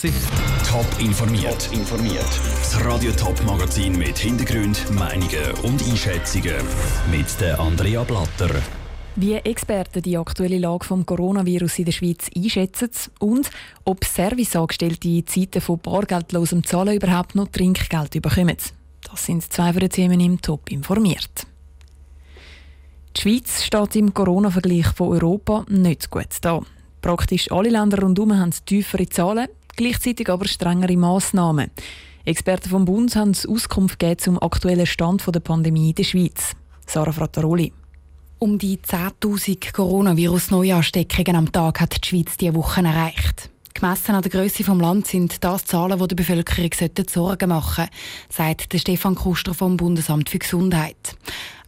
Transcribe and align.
Top 0.00 0.86
informiert. 1.00 1.70
informiert. 1.72 2.22
Das 2.22 2.84
Radio 2.84 3.10
Top 3.10 3.42
Magazin 3.44 3.98
mit 3.98 4.16
Hintergrund, 4.16 4.88
Meinungen 4.92 5.50
und 5.64 5.82
Einschätzungen 5.82 6.54
mit 7.10 7.40
der 7.40 7.58
Andrea 7.58 8.04
Blatter. 8.04 8.48
Wie 9.16 9.34
Experten 9.34 10.00
die 10.00 10.16
aktuelle 10.16 10.58
Lage 10.58 10.84
vom 10.84 11.04
Coronavirus 11.04 11.80
in 11.80 11.84
der 11.86 11.92
Schweiz 11.92 12.30
einschätzen 12.32 12.90
und 13.18 13.50
ob 13.84 14.04
Serviceangestellte 14.04 15.08
in 15.08 15.26
Zeiten 15.26 15.60
von 15.60 15.80
bargeldlosem 15.80 16.62
Zahlen 16.62 16.94
überhaupt 16.94 17.34
noch 17.34 17.48
Trinkgeld 17.48 18.22
bekommen. 18.22 18.56
Das 19.10 19.26
sind 19.26 19.52
zwei 19.52 19.72
von 19.72 19.80
den 19.80 19.90
Themen 19.90 20.20
im 20.20 20.40
Top 20.40 20.70
informiert. 20.70 21.44
Die 23.16 23.20
Schweiz 23.20 23.64
steht 23.64 23.96
im 23.96 24.14
Corona-Vergleich 24.14 24.86
von 24.94 25.08
Europa 25.08 25.66
nicht 25.68 26.08
gut 26.08 26.36
da. 26.42 26.62
Praktisch 27.00 27.50
alle 27.50 27.70
Länder 27.70 28.00
rundherum 28.00 28.38
haben 28.38 28.52
tiefere 28.64 29.08
Zahlen, 29.08 29.48
gleichzeitig 29.78 30.28
aber 30.28 30.46
strengere 30.46 30.96
Massnahmen. 30.96 31.70
Experten 32.26 32.68
vom 32.68 32.84
Bund 32.84 33.16
haben 33.16 33.32
Auskunft 33.48 33.98
gegeben 33.98 34.18
zum 34.18 34.42
aktuellen 34.42 34.84
Stand 34.84 35.24
der 35.26 35.40
Pandemie 35.40 35.90
in 35.90 35.94
der 35.94 36.04
Schweiz. 36.04 36.52
Sarah 36.86 37.12
Frattaroli. 37.12 37.72
Um 38.38 38.58
die 38.58 38.76
10.000 38.78 39.72
Coronavirus-Neuansteckungen 39.72 41.36
am 41.36 41.50
Tag 41.50 41.80
hat 41.80 42.04
die 42.04 42.08
Schweiz 42.08 42.36
diese 42.36 42.54
Woche 42.54 42.82
erreicht. 42.82 43.50
Gemessen 43.72 44.14
an 44.14 44.22
der 44.22 44.30
Größe 44.30 44.64
des 44.64 44.74
Landes 44.74 45.10
sind 45.10 45.42
das 45.42 45.64
Zahlen, 45.64 45.98
die 45.98 46.08
der 46.08 46.16
Bevölkerung 46.16 46.70
Sorgen 47.08 47.48
machen 47.48 47.88
sollten, 48.28 48.62
sagt 48.68 48.80
Stefan 48.80 49.14
Kuster 49.14 49.54
vom 49.54 49.76
Bundesamt 49.76 50.28
für 50.28 50.38
Gesundheit. 50.38 51.16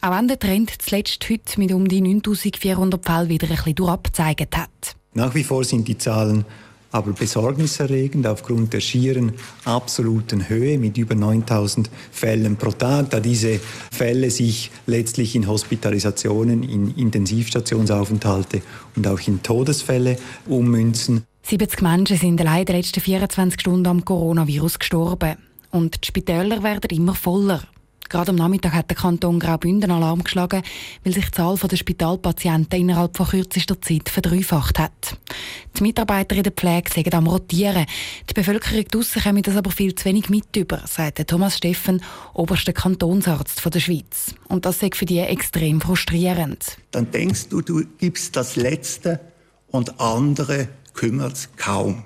Auch 0.00 0.10
wenn 0.10 0.28
der 0.28 0.38
Trend 0.38 0.72
zuletzt 0.82 1.24
heute 1.30 1.58
mit 1.58 1.72
um 1.72 1.86
die 1.86 2.00
9400 2.00 3.04
Fällen 3.04 3.28
wieder 3.28 3.48
ein 3.48 3.54
bisschen 3.54 3.74
durchabgezeigt 3.76 4.56
hat. 4.56 4.96
Nach 5.14 5.34
wie 5.34 5.44
vor 5.44 5.64
sind 5.64 5.86
die 5.86 5.98
Zahlen 5.98 6.44
aber 6.92 7.12
besorgniserregend 7.12 8.26
aufgrund 8.26 8.72
der 8.72 8.80
schieren 8.80 9.32
absoluten 9.64 10.48
Höhe 10.48 10.78
mit 10.78 10.98
über 10.98 11.14
9000 11.14 11.90
Fällen 12.10 12.56
pro 12.56 12.72
Tag, 12.72 13.10
da 13.10 13.20
diese 13.20 13.60
Fälle 13.92 14.30
sich 14.30 14.70
letztlich 14.86 15.34
in 15.34 15.46
Hospitalisationen, 15.46 16.62
in 16.62 16.94
Intensivstationsaufenthalte 16.96 18.62
und 18.96 19.06
auch 19.06 19.20
in 19.26 19.42
Todesfälle 19.42 20.16
ummünzen. 20.46 21.24
70 21.42 21.82
Menschen 21.82 22.16
sind 22.16 22.40
allein 22.40 22.60
in 22.60 22.66
den 22.66 22.76
letzten 22.76 23.00
24 23.00 23.60
Stunden 23.60 23.86
am 23.86 24.04
Coronavirus 24.04 24.78
gestorben. 24.78 25.36
Und 25.70 26.02
die 26.02 26.08
Spitäler 26.08 26.62
werden 26.62 26.90
immer 26.90 27.14
voller. 27.14 27.62
Gerade 28.10 28.30
am 28.30 28.36
Nachmittag 28.36 28.72
hat 28.72 28.90
der 28.90 28.96
Kanton 28.96 29.38
Graubünden 29.38 29.92
Alarm 29.92 30.24
geschlagen, 30.24 30.62
weil 31.04 31.14
sich 31.14 31.26
die 31.26 31.30
Zahl 31.30 31.56
der 31.56 31.76
Spitalpatienten 31.76 32.80
innerhalb 32.80 33.16
von 33.16 33.28
kürzester 33.28 33.80
Zeit 33.80 34.08
verdreifacht 34.08 34.80
hat. 34.80 35.16
Die 35.78 35.84
Mitarbeiter 35.84 36.34
in 36.34 36.42
der 36.42 36.50
Pflege 36.50 36.90
sagen 36.92 37.14
am 37.14 37.28
Rotieren. 37.28 37.86
Die 38.28 38.34
Bevölkerung 38.34 38.84
draussen 38.88 39.22
kommt 39.22 39.46
das 39.46 39.56
aber 39.56 39.70
viel 39.70 39.94
zu 39.94 40.06
wenig 40.06 40.28
mit 40.28 40.56
über, 40.56 40.82
sagt 40.88 41.24
Thomas 41.28 41.58
Steffen, 41.58 42.02
oberster 42.34 42.72
Kantonsarzt 42.72 43.64
der 43.72 43.78
Schweiz. 43.78 44.34
Und 44.48 44.66
das 44.66 44.82
ist 44.82 44.96
für 44.96 45.06
die 45.06 45.20
extrem 45.20 45.80
frustrierend. 45.80 46.78
Dann 46.90 47.12
denkst 47.12 47.48
du, 47.48 47.62
du 47.62 47.84
gibst 47.98 48.34
das 48.34 48.56
Letzte 48.56 49.20
und 49.68 50.00
andere 50.00 50.68
kümmert 50.94 51.34
es 51.34 51.48
kaum. 51.56 52.02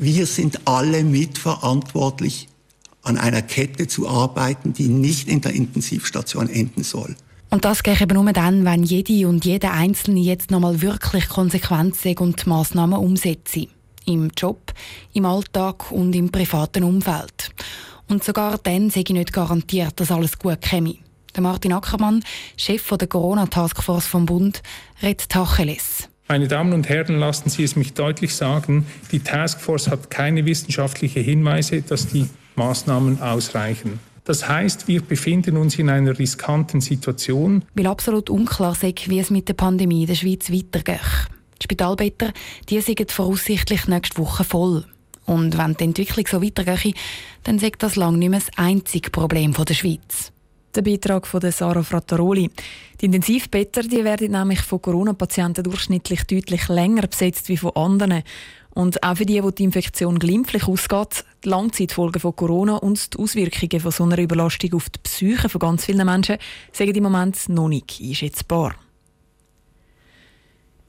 Wir 0.00 0.26
sind 0.26 0.66
alle 0.66 1.04
mitverantwortlich 1.04 2.48
an 3.04 3.18
einer 3.18 3.42
Kette 3.42 3.86
zu 3.86 4.08
arbeiten, 4.08 4.72
die 4.72 4.88
nicht 4.88 5.28
in 5.28 5.40
der 5.40 5.52
Intensivstation 5.52 6.48
enden 6.48 6.82
soll. 6.82 7.14
Und 7.50 7.64
das 7.64 7.84
geht 7.84 8.00
eben 8.00 8.14
nur 8.14 8.32
dann, 8.32 8.64
wenn 8.64 8.82
jede 8.82 9.28
und 9.28 9.44
jeder 9.44 9.72
Einzelne 9.72 10.20
jetzt 10.20 10.50
nochmal 10.50 10.82
wirklich 10.82 11.28
Konsequenzen 11.28 12.18
und 12.18 12.46
Massnahmen 12.46 12.98
umsetzt. 12.98 13.56
Im 14.06 14.30
Job, 14.36 14.72
im 15.12 15.24
Alltag 15.24 15.92
und 15.92 16.14
im 16.16 16.30
privaten 16.30 16.82
Umfeld. 16.82 17.54
Und 18.08 18.24
sogar 18.24 18.58
dann 18.58 18.90
sei 18.90 19.00
ich 19.00 19.10
nicht 19.10 19.32
garantiert, 19.32 20.00
dass 20.00 20.10
alles 20.10 20.38
gut 20.38 20.60
käme. 20.60 20.96
Der 21.34 21.42
Martin 21.42 21.72
Ackermann, 21.72 22.24
Chef 22.56 22.86
der 22.88 23.08
Corona-Taskforce 23.08 24.06
vom 24.06 24.26
Bund, 24.26 24.62
redet 25.02 25.28
Tacheles. 25.28 26.08
Meine 26.28 26.48
Damen 26.48 26.72
und 26.72 26.88
Herren, 26.88 27.18
lassen 27.18 27.50
Sie 27.50 27.64
es 27.64 27.76
mich 27.76 27.92
deutlich 27.92 28.34
sagen, 28.34 28.86
die 29.12 29.20
Taskforce 29.20 29.88
hat 29.88 30.10
keine 30.10 30.46
wissenschaftlichen 30.46 31.22
Hinweise, 31.22 31.82
dass 31.82 32.06
die 32.08 32.28
Maßnahmen 32.56 33.20
ausreichen. 33.20 33.98
Das 34.24 34.48
heißt, 34.48 34.88
wir 34.88 35.02
befinden 35.02 35.56
uns 35.56 35.78
in 35.78 35.90
einer 35.90 36.18
riskanten 36.18 36.80
Situation. 36.80 37.62
Weil 37.74 37.86
absolut 37.86 38.30
unklar 38.30 38.72
ist, 38.72 39.10
wie 39.10 39.18
es 39.18 39.30
mit 39.30 39.48
der 39.48 39.54
Pandemie 39.54 40.02
in 40.02 40.06
der 40.06 40.14
Schweiz 40.14 40.50
weitergeht. 40.50 41.00
Die 41.60 41.64
Spitalbetter 41.64 42.32
die 42.68 42.80
sind 42.80 43.12
voraussichtlich 43.12 43.86
nächste 43.86 44.18
Woche 44.18 44.44
voll. 44.44 44.84
Und 45.26 45.56
wenn 45.56 45.74
die 45.74 45.84
Entwicklung 45.84 46.26
so 46.26 46.42
weitergeht, 46.42 46.96
dann 47.44 47.58
sagt 47.58 47.82
das 47.82 47.96
lange 47.96 48.18
nicht 48.18 48.30
mehr 48.30 48.40
das 48.40 48.58
einzige 48.58 49.10
Problem 49.10 49.52
der 49.52 49.74
Schweiz. 49.74 50.32
Der 50.74 50.82
Beitrag 50.82 51.26
von 51.26 51.40
Sarah 51.52 51.84
Frattaroli. 51.84 52.50
Die 53.00 53.06
Intensivbetter 53.06 53.82
die 53.82 54.02
werden 54.02 54.32
nämlich 54.32 54.60
von 54.60 54.82
Corona-Patienten 54.82 55.62
durchschnittlich 55.62 56.24
deutlich 56.24 56.68
länger 56.68 57.06
besetzt 57.06 57.48
wie 57.48 57.56
von 57.56 57.76
anderen. 57.76 58.24
Und 58.74 59.02
auch 59.04 59.16
für 59.16 59.24
die, 59.24 59.42
wo 59.42 59.52
die 59.52 59.64
Infektion 59.64 60.18
glimpflich 60.18 60.66
ausgeht, 60.66 61.24
die 61.44 61.48
Langzeitfolgen 61.48 62.20
von 62.20 62.34
Corona 62.34 62.76
und 62.76 63.14
die 63.14 63.18
Auswirkungen 63.18 63.80
von 63.80 63.92
so 63.92 64.02
einer 64.02 64.18
Überlastung 64.18 64.74
auf 64.74 64.90
die 64.90 64.98
Psyche 64.98 65.48
von 65.48 65.60
ganz 65.60 65.84
vielen 65.84 66.04
Menschen 66.04 66.38
sind 66.72 66.96
im 66.96 67.04
Moment 67.04 67.48
noch 67.48 67.68
nicht 67.68 68.00
einschätzbar. 68.02 68.74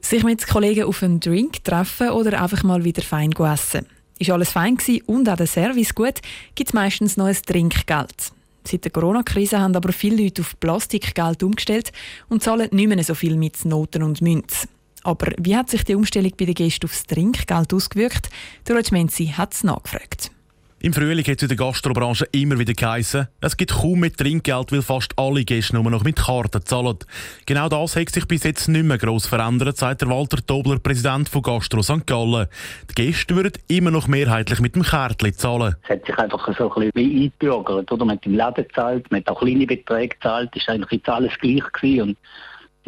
Sich 0.00 0.24
mit 0.24 0.46
Kollegen 0.46 0.84
auf 0.84 1.02
einen 1.02 1.20
Drink 1.20 1.62
treffen 1.62 2.10
oder 2.10 2.42
einfach 2.42 2.64
mal 2.64 2.84
wieder 2.84 3.02
fein 3.02 3.32
essen. 3.32 3.86
Ist 4.18 4.30
alles 4.30 4.50
fein 4.50 4.76
gewesen 4.76 5.02
und 5.06 5.28
auch 5.28 5.36
der 5.36 5.46
Service 5.46 5.94
gut, 5.94 6.20
gibt 6.54 6.70
es 6.70 6.74
meistens 6.74 7.16
noch 7.16 7.26
ein 7.26 7.36
Trinkgeld. 7.36 8.32
Seit 8.64 8.84
der 8.84 8.90
Corona-Krise 8.90 9.60
haben 9.60 9.76
aber 9.76 9.92
viele 9.92 10.24
Leute 10.24 10.42
auf 10.42 10.58
Plastikgeld 10.58 11.42
umgestellt 11.42 11.92
und 12.28 12.42
zahlen 12.42 12.68
nicht 12.72 12.88
mehr 12.88 13.04
so 13.04 13.14
viel 13.14 13.36
mit 13.36 13.64
Noten 13.64 14.02
und 14.02 14.22
Münzen. 14.22 14.75
Aber 15.06 15.30
wie 15.38 15.54
hat 15.54 15.70
sich 15.70 15.84
die 15.84 15.94
Umstellung 15.94 16.32
bei 16.36 16.46
den 16.46 16.54
Gästen 16.54 16.86
aufs 16.86 17.06
Trinkgeld 17.06 17.72
ausgewirkt? 17.72 18.28
Der 18.66 18.74
Roger 18.74 18.90
Menzi 18.90 19.26
hat 19.28 19.54
es 19.54 19.62
nachgefragt. 19.62 20.32
Im 20.80 20.92
Frühling 20.92 21.24
hat 21.24 21.36
es 21.36 21.42
in 21.42 21.48
der 21.48 21.56
Gastrobranche 21.56 22.26
immer 22.32 22.58
wieder 22.58 22.74
geheißen, 22.74 23.28
es 23.40 23.56
gibt 23.56 23.72
kaum 23.72 24.00
mehr 24.00 24.12
Trinkgeld, 24.12 24.72
weil 24.72 24.82
fast 24.82 25.16
alle 25.16 25.44
Gäste 25.44 25.76
nur 25.76 25.88
noch 25.90 26.02
mit 26.02 26.16
Karten 26.16 26.60
zahlen. 26.64 26.98
Genau 27.46 27.68
das 27.68 27.94
hat 27.94 28.10
sich 28.10 28.26
bis 28.26 28.42
jetzt 28.42 28.66
nicht 28.66 28.84
mehr 28.84 28.98
gross 28.98 29.26
verändert, 29.26 29.76
sagt 29.76 30.02
der 30.02 30.08
Walter 30.08 30.44
Tobler, 30.44 30.80
Präsident 30.80 31.28
von 31.28 31.42
Gastro 31.42 31.82
St. 31.82 32.04
Gallen. 32.04 32.48
Die 32.90 32.94
Gäste 32.94 33.36
würden 33.36 33.52
immer 33.68 33.92
noch 33.92 34.08
mehrheitlich 34.08 34.58
mit 34.58 34.74
dem 34.74 34.82
Kärtchen 34.82 35.32
zahlen. 35.34 35.76
Es 35.84 35.90
hat 35.90 36.04
sich 36.04 36.18
einfach 36.18 36.46
so 36.58 36.72
ein 36.74 36.90
bisschen 36.90 37.22
eingebürgert. 37.22 37.92
Oder? 37.92 38.04
Man 38.04 38.16
hat 38.16 38.26
im 38.26 38.34
Laden 38.34 38.66
gezahlt, 38.66 39.08
man 39.12 39.20
hat 39.20 39.28
auch 39.28 39.38
kleine 39.38 39.66
Beträge 39.66 40.16
gezahlt, 40.16 40.50
es 40.56 40.66
war 40.66 40.74
eigentlich 40.74 40.98
jetzt 40.98 41.08
alles 41.08 41.32
gleich 41.40 41.72
gewesen. 41.72 42.16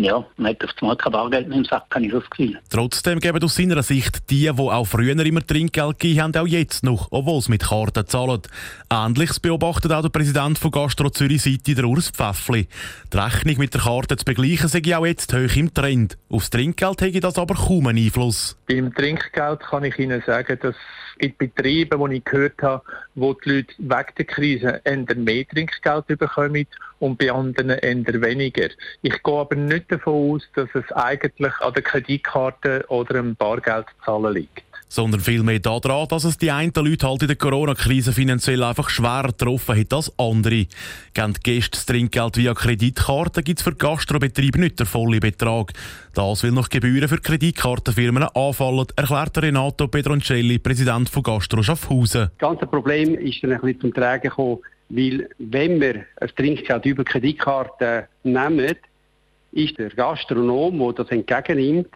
Ja, 0.00 0.24
man 0.36 0.52
hat 0.52 0.64
auf 0.64 0.70
einmal 0.80 0.96
kein 0.96 1.12
Bargeld 1.12 1.48
mehr 1.48 1.58
im 1.58 1.64
Sack, 1.64 1.86
habe 1.92 2.04
ich 2.04 2.12
so 2.12 2.20
das 2.20 2.30
Gefühl. 2.30 2.60
Trotzdem 2.70 3.18
geben 3.18 3.42
aus 3.42 3.56
seiner 3.56 3.82
Sicht 3.82 4.30
die, 4.30 4.42
die 4.42 4.48
auch 4.48 4.84
früher 4.84 5.18
immer 5.18 5.44
Trinkgeld 5.44 5.98
gegeben 5.98 6.20
haben, 6.22 6.36
auch 6.36 6.46
jetzt 6.46 6.84
noch, 6.84 7.08
obwohl 7.10 7.40
sie 7.42 7.50
mit 7.50 7.64
Karten 7.64 8.06
zahlen. 8.06 8.42
Ähnliches 8.90 9.40
beobachtet 9.40 9.90
auch 9.92 10.02
der 10.02 10.10
Präsident 10.10 10.56
von 10.56 10.70
Gastro 10.70 11.10
Zürich 11.10 11.42
City, 11.42 11.74
der 11.74 11.84
Urs 11.84 12.10
Pfäffli. 12.10 12.68
Die 13.12 13.16
Rechnung 13.16 13.58
mit 13.58 13.74
der 13.74 13.80
Karte 13.80 14.16
zu 14.16 14.24
begleichen 14.24 14.68
sei 14.68 14.96
auch 14.96 15.04
jetzt 15.04 15.34
hoch 15.34 15.56
im 15.56 15.74
Trend. 15.74 16.16
Aufs 16.30 16.50
Trinkgeld 16.50 17.00
hätte 17.00 17.18
das 17.18 17.36
aber 17.36 17.56
kaum 17.56 17.88
einen 17.88 17.98
Einfluss. 17.98 18.56
Beim 18.68 18.94
Trinkgeld 18.94 19.60
kann 19.60 19.82
ich 19.82 19.98
Ihnen 19.98 20.22
sagen, 20.24 20.60
dass 20.62 20.76
in 21.18 21.36
Betrieben, 21.36 21.98
wo 21.98 22.06
ich 22.08 22.24
gehört 22.24 22.62
habe, 22.62 22.82
wo 23.14 23.34
die 23.34 23.50
Leute 23.50 23.74
wegen 23.78 24.14
der 24.16 24.24
Krise 24.24 24.80
eher 24.84 25.16
mehr 25.16 25.46
Trinkgeld 25.46 26.06
bekommen 26.06 26.66
und 26.98 27.18
bei 27.18 27.30
anderen 27.30 27.70
eher 27.70 28.22
weniger. 28.22 28.68
Ich 29.02 29.22
gehe 29.22 29.34
aber 29.34 29.56
nicht 29.56 29.90
davon 29.90 30.34
aus, 30.34 30.48
dass 30.54 30.68
es 30.74 30.90
eigentlich 30.92 31.54
an 31.60 31.74
der 31.74 31.82
Kreditkarte 31.82 32.84
oder 32.88 33.20
am 33.20 33.36
Bargeldzahlen 33.36 34.34
liegt 34.34 34.67
sondern 34.88 35.20
vielmehr 35.20 35.58
daran, 35.58 36.08
dass 36.08 36.24
es 36.24 36.38
die 36.38 36.50
einen 36.50 36.72
Leute 36.74 37.06
halt 37.06 37.22
in 37.22 37.28
der 37.28 37.36
Corona-Krise 37.36 38.12
finanziell 38.12 38.62
einfach 38.62 38.88
schwer 38.88 39.24
getroffen 39.24 39.78
hat 39.78 39.92
als 39.92 40.12
andere. 40.18 40.66
Geben 41.14 41.34
Gäste 41.42 41.72
das 41.72 41.86
Trinkgeld 41.86 42.36
via 42.38 42.54
Kreditkarte, 42.54 43.42
gibt 43.42 43.60
es 43.60 43.64
für 43.64 43.74
Gastrobetriebe 43.74 44.58
nicht 44.58 44.80
den 44.80 44.86
vollen 44.86 45.20
Betrag. 45.20 45.72
Das 46.14 46.42
will 46.42 46.52
noch 46.52 46.70
Gebühren 46.70 47.08
für 47.08 47.18
Kreditkartenfirmen 47.18 48.24
anfallen, 48.24 48.86
erklärt 48.96 49.38
Renato 49.38 49.88
Pedroncelli, 49.88 50.58
Präsident 50.58 51.08
von 51.08 51.22
Gastro 51.22 51.62
Schaffhausen. 51.62 52.30
Das 52.38 52.38
ganze 52.38 52.66
Problem 52.66 53.14
ist 53.14 53.42
dann 53.42 53.52
ein 53.52 53.60
bisschen 53.60 53.80
zum 53.80 53.94
Tragen 53.94 54.22
gekommen, 54.22 54.58
weil 54.88 55.28
wenn 55.38 55.80
wir 55.80 56.06
ein 56.20 56.30
Trinkgeld 56.34 56.86
über 56.86 57.04
Kreditkarte 57.04 58.08
nehmen, 58.22 58.76
ist 59.52 59.78
der 59.78 59.90
Gastronom, 59.90 60.78
der 60.78 61.04
das 61.04 61.10
entgegennimmt, 61.10 61.88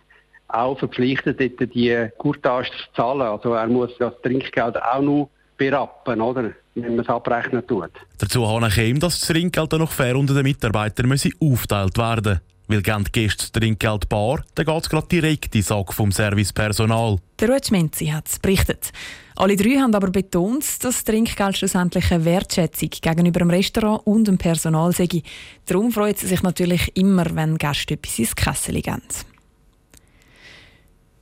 auch 0.49 0.79
verpflichtet, 0.79 1.41
die 1.75 2.09
Courtage 2.19 2.71
zu 2.71 2.95
zahlen. 2.95 3.23
Also 3.23 3.55
er 3.55 3.67
muss 3.67 3.91
das 3.99 4.15
Trinkgeld 4.23 4.83
auch 4.83 5.01
noch 5.01 5.31
berappen, 5.57 6.21
oder? 6.21 6.53
wenn 6.75 6.97
man 6.97 7.05
es 7.05 7.09
abrechnen 7.09 7.67
tut. 7.67 7.91
Dazu 8.19 8.49
habe 8.49 8.69
ich 8.69 8.79
ihm, 8.79 9.01
dass 9.01 9.21
das 9.21 9.29
Trinkgeld 9.29 9.73
noch 9.73 9.91
fair 9.91 10.17
unter 10.17 10.35
den 10.35 10.45
Mitarbeitern 10.45 11.11
aufgeteilt 11.11 11.99
werden 11.99 12.41
Weil 12.69 12.83
gehen 12.83 13.05
die 13.05 13.13
Gäste 13.13 13.39
das 13.39 13.53
Trinkgeld 13.53 14.09
bar, 14.09 14.43
dann 14.55 14.67
geht 14.67 14.83
es 14.83 14.89
gerade 14.89 15.07
direkt 15.09 15.47
in 15.47 15.61
den 15.61 15.63
Sack 15.63 15.93
vom 15.93 16.11
Servicepersonal. 16.11 17.19
Der 17.41 17.51
Rutschmenzi 17.51 18.07
hat 18.07 18.29
es 18.29 18.39
berichtet. 18.39 18.93
Alle 19.37 19.57
drei 19.57 19.79
haben 19.79 19.95
aber 19.95 20.11
betont, 20.11 20.63
dass 20.63 20.79
das 20.79 21.05
Trinkgeld 21.05 21.57
schlussendlich 21.57 22.11
eine 22.13 22.25
Wertschätzung 22.25 22.91
gegenüber 22.91 23.41
dem 23.41 23.51
Restaurant 23.51 24.07
und 24.07 24.29
dem 24.29 24.39
Personal 24.39 24.93
sei. 24.93 25.23
Darum 25.67 25.91
freut 25.91 26.19
sie 26.19 26.27
sich 26.27 26.43
natürlich 26.43 26.97
immer, 26.97 27.27
wenn 27.35 27.59
Gäste 27.59 27.95
etwas 27.95 28.19
ins 28.19 28.37
Kessel 28.37 28.81
geben. 28.81 29.03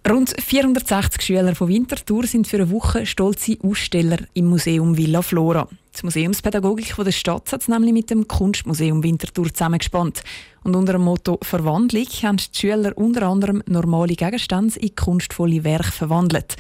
Rund 0.08 0.34
460 0.40 1.22
Schüler 1.22 1.54
von 1.54 1.68
Winterthur 1.68 2.26
sind 2.26 2.48
für 2.48 2.56
eine 2.56 2.70
Woche 2.70 3.04
stolze 3.04 3.58
Aussteller 3.62 4.18
im 4.32 4.46
Museum 4.46 4.96
Villa 4.96 5.20
Flora. 5.20 5.68
Die 5.98 6.04
Museumspädagogik 6.04 6.96
der 6.96 7.12
Stadt 7.12 7.52
hat 7.52 7.60
es 7.60 7.68
nämlich 7.68 7.92
mit 7.92 8.10
dem 8.10 8.26
Kunstmuseum 8.26 9.02
Winterthur 9.02 9.52
zusammengespannt. 9.52 10.22
Und 10.64 10.74
unter 10.74 10.94
dem 10.94 11.02
Motto 11.02 11.38
Verwandlung 11.42 12.06
haben 12.22 12.38
die 12.38 12.58
Schüler 12.58 12.96
unter 12.96 13.28
anderem 13.28 13.62
normale 13.66 14.14
Gegenstände 14.14 14.80
in 14.80 14.96
kunstvolle 14.96 15.64
Werke 15.64 15.92
verwandelt. 15.92 16.56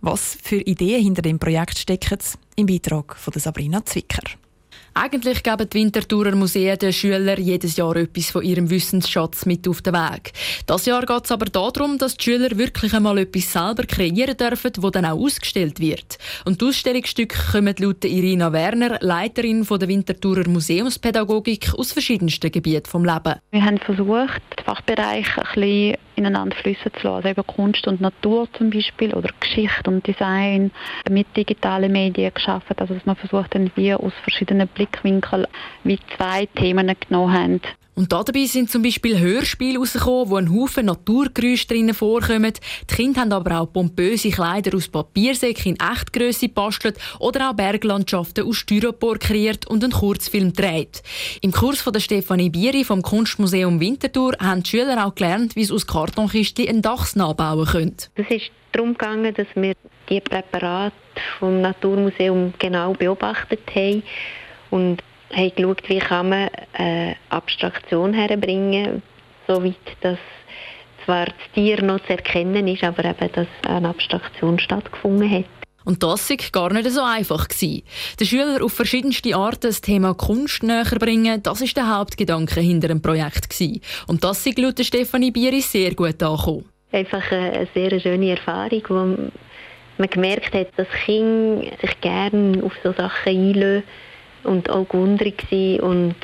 Was 0.00 0.38
für 0.40 0.60
Ideen 0.60 1.02
hinter 1.02 1.22
dem 1.22 1.38
Projekt 1.38 1.78
stecken, 1.78 2.18
im 2.56 2.66
Beitrag 2.66 3.16
von 3.16 3.32
Sabrina 3.34 3.84
Zwicker. 3.84 4.22
Eigentlich 4.96 5.42
geben 5.42 5.68
die 5.68 5.78
Winterthurer 5.78 6.36
Museen 6.36 6.78
den 6.78 6.92
Schülern 6.92 7.42
jedes 7.42 7.76
Jahr 7.76 7.96
etwas 7.96 8.30
von 8.30 8.44
ihrem 8.44 8.70
Wissensschatz 8.70 9.44
mit 9.44 9.66
auf 9.66 9.82
den 9.82 9.92
Weg. 9.92 10.32
Das 10.66 10.86
Jahr 10.86 11.04
geht 11.04 11.24
es 11.24 11.32
aber 11.32 11.46
darum, 11.46 11.98
dass 11.98 12.16
die 12.16 12.22
Schüler 12.22 12.56
wirklich 12.56 12.94
einmal 12.94 13.18
etwas 13.18 13.52
selber 13.52 13.84
kreieren 13.86 14.36
dürfen, 14.36 14.70
das 14.72 14.90
dann 14.92 15.04
auch 15.04 15.18
ausgestellt 15.18 15.80
wird. 15.80 16.18
Und 16.44 16.60
die 16.60 16.66
Ausstellungsstücke 16.66 17.36
kommen 17.52 17.74
laut 17.78 18.04
Irina 18.04 18.52
Werner, 18.52 18.98
Leiterin 19.00 19.64
der 19.64 19.88
Winterthurer 19.88 20.48
Museumspädagogik, 20.48 21.74
aus 21.76 21.90
verschiedensten 21.92 22.52
Gebieten 22.52 22.84
des 22.84 23.14
Lebens. 23.14 23.40
Wir 23.50 23.64
haben 23.64 23.78
versucht, 23.78 24.42
den 24.56 24.64
Fachbereich 24.64 25.26
ein 25.36 25.44
bisschen 25.54 25.96
ineinander 26.16 26.56
fließen 26.56 26.92
zu 26.94 27.06
lassen. 27.06 27.16
Also 27.16 27.28
eben 27.28 27.46
Kunst 27.46 27.86
und 27.86 28.00
Natur 28.00 28.48
zum 28.52 28.70
Beispiel 28.70 29.14
oder 29.14 29.30
Geschichte 29.40 29.90
und 29.90 30.06
Design 30.06 30.70
mit 31.10 31.26
digitalen 31.36 31.92
Medien 31.92 32.32
geschaffen. 32.32 32.76
Also 32.76 32.94
dass 32.94 33.06
man 33.06 33.16
versucht, 33.16 33.54
wir 33.76 34.00
aus 34.00 34.12
verschiedenen 34.22 34.68
Blickwinkeln 34.68 35.46
wie 35.82 35.98
zwei 36.16 36.46
Themen 36.46 36.94
genommen 37.00 37.32
haben. 37.32 37.60
Und 37.94 38.12
dabei 38.12 38.44
sind 38.46 38.70
zum 38.70 38.82
Beispiel 38.82 39.18
Hörspiele 39.18 39.78
rausgekommen, 39.78 40.30
wo 40.30 40.36
ein 40.36 40.52
Haufen 40.52 40.86
Naturgeräusche 40.86 41.68
drinnen 41.68 41.94
vorkommen. 41.94 42.52
Die 42.90 42.94
Kinder 42.94 43.20
haben 43.20 43.32
aber 43.32 43.60
auch 43.60 43.72
pompöse 43.72 44.30
Kleider 44.30 44.76
aus 44.76 44.88
Papiersäcken 44.88 45.76
in 45.76 45.78
Echtgröße 45.80 46.48
bastelt 46.48 46.98
oder 47.20 47.50
auch 47.50 47.54
Berglandschaften 47.54 48.46
aus 48.46 48.56
Styropor 48.56 49.18
kreiert 49.18 49.66
und 49.66 49.84
einen 49.84 49.92
Kurzfilm 49.92 50.52
gedreht. 50.52 51.02
Im 51.40 51.52
Kurs 51.52 51.80
von 51.80 51.92
der 51.92 52.00
Stefanie 52.00 52.50
Bieri 52.50 52.84
vom 52.84 53.02
Kunstmuseum 53.02 53.78
Winterthur 53.78 54.34
haben 54.40 54.62
die 54.64 54.70
Schüler 54.70 55.06
auch 55.06 55.14
gelernt, 55.14 55.54
wie 55.54 55.64
sie 55.64 55.72
aus 55.72 55.86
Kartonkisten 55.86 56.68
ein 56.68 56.82
Dachs 56.82 57.14
nachbauen 57.14 57.66
können. 57.66 57.96
Es 58.16 58.28
ist 58.28 58.50
darum 58.72 58.92
gegangen, 58.92 59.32
dass 59.34 59.46
wir 59.54 59.74
die 60.08 60.20
Präparate 60.20 60.94
vom 61.38 61.60
Naturmuseum 61.60 62.52
genau 62.58 62.92
beobachtet 62.92 63.60
haben 63.74 64.02
und 64.70 65.02
haben 65.32 65.52
geschaut, 65.54 65.88
wie 65.88 65.98
kann 65.98 66.28
man 66.28 66.48
eine 66.72 67.16
Abstraktion 67.30 68.14
herbringen, 68.14 69.02
soweit 69.46 69.74
dass 70.00 70.18
zwar 71.04 71.26
das 71.26 71.34
Tier 71.54 71.82
noch 71.82 72.00
zu 72.00 72.10
erkennen 72.10 72.66
ist, 72.66 72.84
aber 72.84 73.04
eben, 73.04 73.32
dass 73.32 73.46
eine 73.66 73.88
Abstraktion 73.88 74.58
stattgefunden 74.58 75.30
hat. 75.30 75.44
Und 75.84 76.02
das 76.02 76.30
war 76.30 76.36
gar 76.50 76.72
nicht 76.72 76.90
so 76.90 77.02
einfach. 77.02 77.46
Gewesen. 77.46 77.82
Den 78.18 78.26
Schülern 78.26 78.62
auf 78.62 78.72
verschiedenste 78.72 79.36
Arten 79.36 79.66
das 79.66 79.82
Thema 79.82 80.14
Kunst 80.14 80.62
näher 80.62 80.84
bringen, 80.98 81.42
das 81.42 81.60
war 81.60 81.68
der 81.68 81.98
Hauptgedanke 81.98 82.60
hinter 82.60 82.88
dem 82.88 83.02
Projekt. 83.02 83.50
Gewesen. 83.50 83.82
Und 84.06 84.24
das 84.24 84.46
ist 84.46 84.58
laut 84.58 84.82
Stefanie 84.82 85.30
Bieri 85.30 85.60
sehr 85.60 85.94
gut 85.94 86.22
angekommen. 86.22 86.64
Einfach 86.90 87.30
eine 87.30 87.68
sehr 87.74 88.00
schöne 88.00 88.30
Erfahrung, 88.30 88.82
wo 88.88 88.94
man 89.98 90.10
gemerkt 90.10 90.54
hat, 90.54 90.68
dass 90.76 90.86
Kinder 91.04 91.70
sich 91.82 92.00
gerne 92.00 92.62
auf 92.64 92.72
solche 92.82 93.02
Sachen 93.02 93.28
einlösen 93.28 93.84
und 94.44 94.70
auch 94.70 94.88
gewundert 94.88 95.42
und 95.80 96.14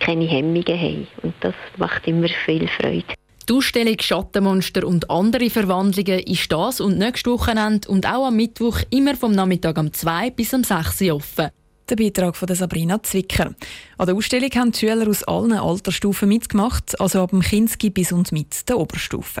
keine 0.00 0.26
Hemmungen 0.26 0.80
haben. 0.80 1.06
Und 1.22 1.34
das 1.40 1.54
macht 1.76 2.06
immer 2.06 2.28
viel 2.44 2.68
Freude. 2.68 3.04
Die 3.48 3.54
Ausstellung 3.54 3.96
Schattenmonster 3.98 4.86
und 4.86 5.08
andere 5.08 5.48
Verwandlungen 5.48 6.20
ist 6.20 6.52
das 6.52 6.82
und 6.82 6.98
nächstes 6.98 7.32
Wochenende 7.32 7.88
und 7.88 8.06
auch 8.06 8.26
am 8.26 8.36
Mittwoch 8.36 8.80
immer 8.90 9.16
vom 9.16 9.32
Nachmittag 9.32 9.78
um 9.78 9.90
2 9.90 10.30
bis 10.30 10.52
um 10.52 10.64
6 10.64 11.00
Uhr 11.02 11.14
offen. 11.16 11.48
Der 11.88 11.96
Beitrag 11.96 12.36
von 12.36 12.54
Sabrina 12.54 13.02
Zwicker. 13.02 13.54
An 13.96 14.06
der 14.06 14.14
Ausstellung 14.14 14.50
haben 14.54 14.72
die 14.72 14.80
Schüler 14.80 15.08
aus 15.08 15.24
allen 15.24 15.54
Altersstufen 15.54 16.28
mitgemacht, 16.28 17.00
also 17.00 17.22
ab 17.22 17.30
dem 17.30 17.40
Kinski 17.40 17.88
bis 17.88 18.12
und 18.12 18.32
mit 18.32 18.68
der 18.68 18.76
Oberstufe. 18.78 19.40